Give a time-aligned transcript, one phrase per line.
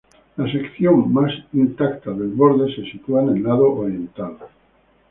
[0.37, 4.35] La sección más intacta del borde se sitúa en el lado oriental.